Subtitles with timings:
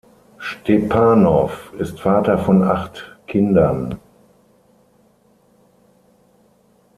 [0.39, 3.99] Stepanow ist Vater von acht Kindern.